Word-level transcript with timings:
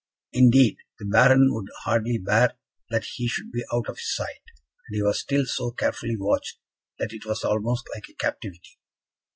Indeed, 0.33 0.77
the 0.97 1.05
Baron 1.05 1.49
would 1.53 1.67
hardly 1.83 2.17
bear 2.17 2.57
that 2.89 3.03
he 3.03 3.27
should 3.27 3.51
be 3.51 3.63
out 3.71 3.87
of 3.87 3.97
his 3.97 4.15
sight; 4.15 4.41
and 4.87 4.95
he 4.95 5.03
was 5.03 5.19
still 5.19 5.45
so 5.45 5.69
carefully 5.69 6.17
watched, 6.17 6.57
that 6.97 7.13
it 7.13 7.23
was 7.27 7.43
almost 7.43 7.85
like 7.93 8.09
a 8.09 8.15
captivity. 8.15 8.79